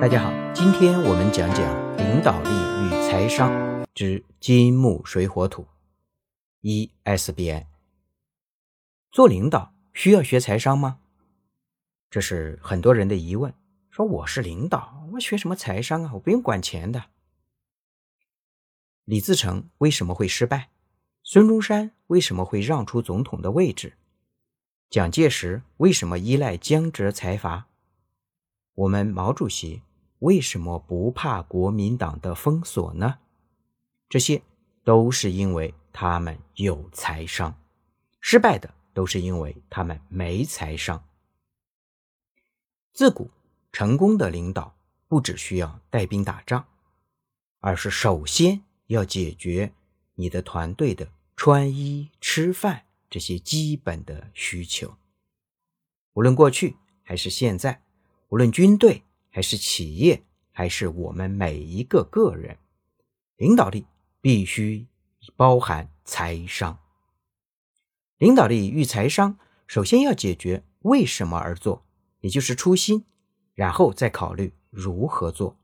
[0.00, 5.66] 大家好，今天我们讲讲领导力与财商之金木水火土。
[6.60, 7.66] 一 SBI
[9.10, 11.00] 做领导需要学财商吗？
[12.08, 13.52] 这是很多人的疑问。
[13.90, 16.12] 说我是领导，我学什么财商啊？
[16.14, 17.06] 我不用管钱的。
[19.04, 20.70] 李自成为什么会失败？
[21.24, 23.94] 孙中山为什么会让出总统的位置？
[24.88, 27.67] 蒋介石为什么依赖江浙财阀？
[28.78, 29.82] 我们毛主席？
[30.20, 33.18] 为什么不怕国民党的封锁呢？
[34.08, 34.40] 这些
[34.84, 37.60] 都是因为他们有财商，
[38.20, 41.04] 失败的都是因为他们没财商。
[42.92, 43.28] 自古
[43.72, 44.72] 成功的领导
[45.08, 46.64] 不只需要带兵打仗，
[47.58, 49.72] 而是首先要解决
[50.14, 54.94] 你的团队的穿衣、吃饭这些基本的需求。
[56.12, 57.82] 无论过去还是现在，
[58.28, 59.02] 无论军队。
[59.30, 62.58] 还是企业，还是我们每一个个人，
[63.36, 63.86] 领导力
[64.20, 64.86] 必须
[65.36, 66.76] 包含财商。
[68.16, 71.84] 领导力与财商，首先要解决为什么而做，
[72.20, 73.04] 也就是初心，
[73.54, 75.56] 然后再考虑如何做。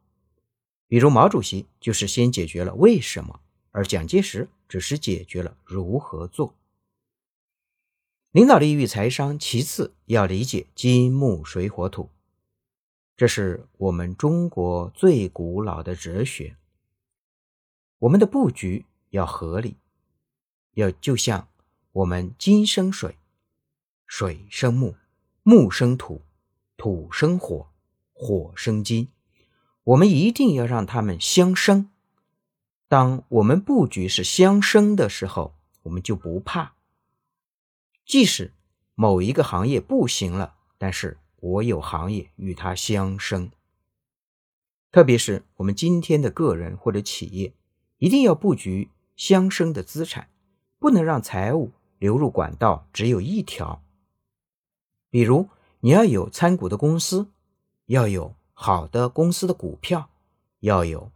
[0.86, 3.40] 比如毛主席就是先解决了为什么，
[3.72, 6.54] 而蒋介石只是解决了如何做。
[8.30, 12.10] 领导力与财商，其次要理解金木水火土。
[13.16, 16.56] 这是我们中国最古老的哲学。
[18.00, 19.76] 我们的布局要合理，
[20.72, 21.46] 要就像
[21.92, 23.16] 我们金生水，
[24.04, 24.96] 水生木，
[25.44, 26.22] 木生土，
[26.76, 27.68] 土生火，
[28.12, 29.08] 火生金。
[29.84, 31.90] 我们一定要让它们相生。
[32.88, 35.54] 当我们布局是相生的时候，
[35.84, 36.74] 我们就不怕。
[38.04, 38.52] 即使
[38.96, 41.16] 某一个行业不行了，但是。
[41.44, 43.50] 我有行业与它相生，
[44.90, 47.52] 特别是我们今天的个人或者企业，
[47.98, 50.30] 一定要布局相生的资产，
[50.78, 53.82] 不能让财务流入管道只有一条。
[55.10, 55.50] 比如，
[55.80, 57.28] 你要有参股的公司，
[57.86, 60.08] 要有好的公司的股票，
[60.60, 61.12] 要有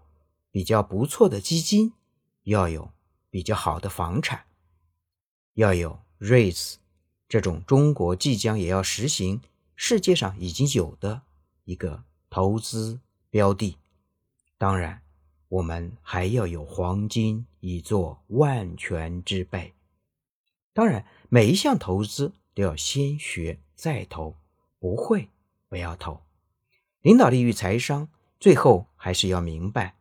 [0.50, 1.94] 比较不错的基金，
[2.42, 2.90] 要有
[3.30, 4.44] 比较好的房产，
[5.54, 6.74] 要有 REITs
[7.26, 9.40] 这种中国即将也要实行。
[9.80, 11.22] 世界上已经有的
[11.62, 12.98] 一个投资
[13.30, 13.78] 标的，
[14.58, 15.00] 当然，
[15.48, 19.72] 我们还要有黄金以作万全之备。
[20.74, 24.34] 当然，每一项投资都要先学再投，
[24.80, 25.30] 不会
[25.68, 26.22] 不要投。
[27.02, 28.08] 领导力与财商，
[28.40, 29.90] 最后还是要明白《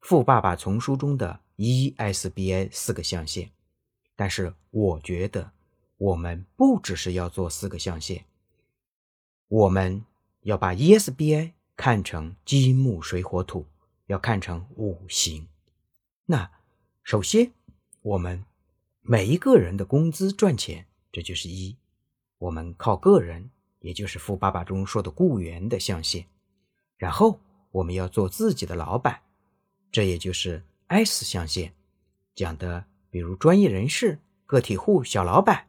[0.00, 3.52] 富爸爸丛书》中的 ESBA 四个象限。
[4.16, 5.52] 但是，我觉得
[5.98, 8.24] 我们不只是要做四个象限。
[9.50, 10.04] 我们
[10.42, 13.66] 要把 ESBI 看成金木水火土，
[14.06, 15.48] 要看成五行。
[16.26, 16.48] 那
[17.02, 17.50] 首先，
[18.00, 18.44] 我们
[19.00, 21.76] 每一个人的工资赚钱，这就是一。
[22.38, 23.50] 我们靠个人，
[23.80, 26.24] 也就是《富爸爸》中说的雇员的象限。
[26.96, 27.40] 然后，
[27.72, 29.20] 我们要做自己的老板，
[29.90, 31.74] 这也就是 S 象限
[32.36, 35.66] 讲的，比如专业人士、个体户、小老板，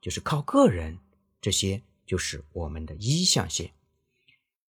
[0.00, 0.98] 就是靠个人
[1.40, 1.80] 这些。
[2.10, 3.70] 就是我们的一象限，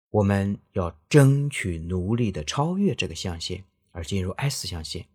[0.10, 5.08] 我们要争取努力的超越这个象限，而进入 S 象限。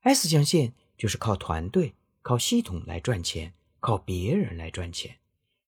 [0.00, 5.18] S 象限就是靠团队、靠系统来赚钱，靠别人来赚钱，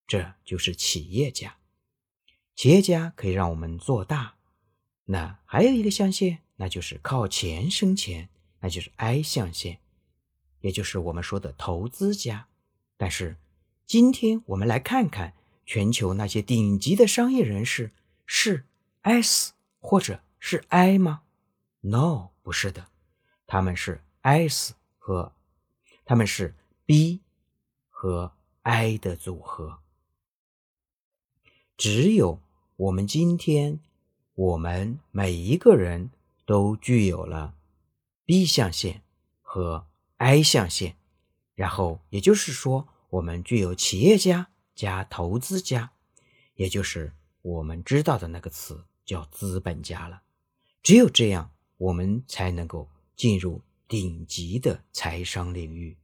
[0.04, 1.59] 这就是企业家。
[2.56, 4.34] 企业家可以让我们做大。
[5.04, 8.28] 那还有一个象限，那就是靠钱生钱，
[8.59, 9.78] 那就是 I 象限，
[10.59, 12.49] 也就是我们说的投资家。
[12.97, 13.37] 但是
[13.87, 15.34] 今天我们来看看。
[15.66, 17.91] 全球那些顶级的商业人士
[18.26, 18.64] 是
[19.02, 21.22] S 或者是 I 吗
[21.80, 22.88] ？No，不是的，
[23.47, 25.32] 他们是 S 和
[26.04, 26.54] 他们是
[26.86, 27.20] B
[27.88, 28.32] 和
[28.62, 29.80] I 的组合。
[31.76, 32.41] 只有
[32.76, 33.80] 我们今天，
[34.34, 36.10] 我们每一个人
[36.47, 37.54] 都具有了
[38.24, 39.03] B 象限
[39.42, 39.86] 和
[40.18, 40.94] I 象限，
[41.54, 44.48] 然后也就是说，我们具有企业家。
[44.74, 45.92] 加投资家，
[46.54, 47.12] 也就是
[47.42, 50.22] 我们知道的那个词，叫资本家了。
[50.82, 55.97] 只有这样，我们才能够进入顶级的财商领域。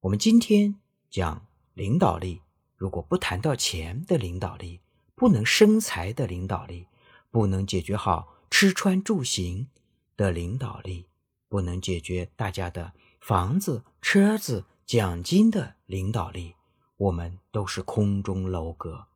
[0.00, 0.76] 我们今天
[1.10, 2.42] 讲领导力，
[2.76, 4.80] 如果不谈到钱的领导力，
[5.14, 6.86] 不能生财的领导力，
[7.30, 9.68] 不能解决好吃穿住行
[10.16, 11.08] 的领导力，
[11.48, 16.54] 不能解决大家的房子、车子、奖金的领导力。
[16.98, 19.06] 我们都是空中楼阁，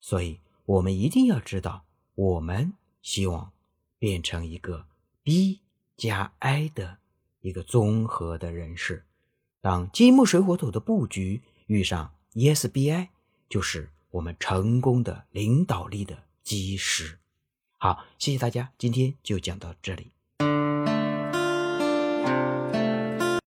[0.00, 1.84] 所以我们一定要知道，
[2.14, 2.72] 我们
[3.02, 3.52] 希望
[3.98, 4.86] 变成一个
[5.22, 5.60] B
[5.96, 6.98] 加 I 的
[7.42, 9.04] 一个综合的人士。
[9.60, 13.08] 当金木水火土的布局遇上 ESBI，
[13.48, 17.18] 就是我们成功的领导力的基石。
[17.76, 20.12] 好，谢谢大家，今天就讲到这里。